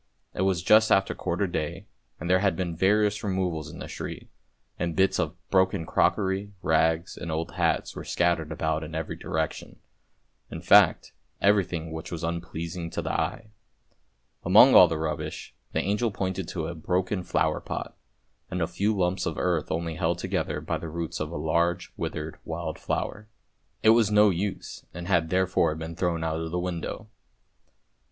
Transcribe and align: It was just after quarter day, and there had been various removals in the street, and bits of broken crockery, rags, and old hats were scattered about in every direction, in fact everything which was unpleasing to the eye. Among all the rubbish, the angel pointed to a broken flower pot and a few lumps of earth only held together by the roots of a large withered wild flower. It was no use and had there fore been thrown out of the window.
It 0.33 0.41
was 0.41 0.63
just 0.63 0.91
after 0.91 1.13
quarter 1.13 1.45
day, 1.45 1.85
and 2.19 2.27
there 2.27 2.39
had 2.39 2.55
been 2.55 2.75
various 2.75 3.23
removals 3.23 3.69
in 3.69 3.77
the 3.77 3.87
street, 3.87 4.29
and 4.79 4.95
bits 4.95 5.19
of 5.19 5.35
broken 5.51 5.85
crockery, 5.85 6.53
rags, 6.63 7.15
and 7.15 7.29
old 7.31 7.51
hats 7.51 7.95
were 7.95 8.03
scattered 8.03 8.51
about 8.51 8.83
in 8.83 8.95
every 8.95 9.15
direction, 9.15 9.77
in 10.49 10.59
fact 10.59 11.13
everything 11.39 11.91
which 11.91 12.11
was 12.11 12.23
unpleasing 12.23 12.89
to 12.89 13.03
the 13.03 13.11
eye. 13.13 13.51
Among 14.43 14.73
all 14.73 14.87
the 14.87 14.97
rubbish, 14.97 15.53
the 15.71 15.81
angel 15.83 16.09
pointed 16.09 16.47
to 16.47 16.65
a 16.65 16.73
broken 16.73 17.21
flower 17.21 17.59
pot 17.59 17.95
and 18.49 18.59
a 18.59 18.65
few 18.65 18.97
lumps 18.97 19.27
of 19.27 19.37
earth 19.37 19.69
only 19.71 19.97
held 19.97 20.17
together 20.17 20.61
by 20.61 20.79
the 20.79 20.89
roots 20.89 21.19
of 21.19 21.29
a 21.29 21.37
large 21.37 21.93
withered 21.95 22.39
wild 22.43 22.79
flower. 22.79 23.27
It 23.83 23.89
was 23.89 24.09
no 24.09 24.31
use 24.31 24.83
and 24.95 25.07
had 25.07 25.29
there 25.29 25.45
fore 25.45 25.75
been 25.75 25.95
thrown 25.95 26.23
out 26.23 26.39
of 26.41 26.49
the 26.49 26.57
window. 26.57 27.07